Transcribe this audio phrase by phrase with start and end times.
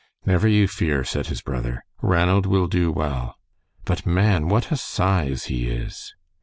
[0.25, 1.85] "Never you fear," said his brother.
[2.01, 3.35] "Ranald will do well.
[3.85, 6.15] But, man, what a size he is!"